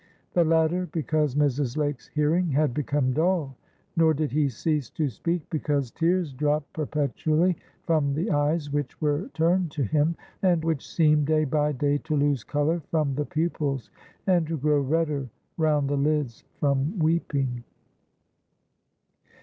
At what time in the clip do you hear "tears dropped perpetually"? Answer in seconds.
5.91-7.55